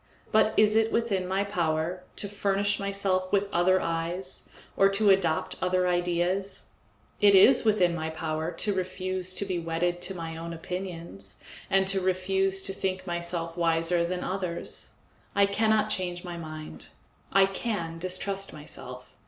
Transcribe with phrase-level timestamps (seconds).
[0.31, 5.57] But is it within my power to furnish myself with other eyes, or to adopt
[5.61, 6.71] other ideas?
[7.19, 11.87] It is within my power to refuse to be wedded to my own opinions and
[11.87, 14.93] to refuse to think myself wiser than others.
[15.35, 16.87] I cannot change my mind;
[17.31, 19.13] I can distrust myself.